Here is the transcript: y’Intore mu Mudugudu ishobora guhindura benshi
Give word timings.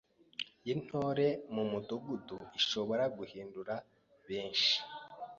y’Intore 0.65 1.27
mu 1.53 1.63
Mudugudu 1.71 2.37
ishobora 2.59 3.03
guhindura 3.17 3.73
benshi 4.27 4.77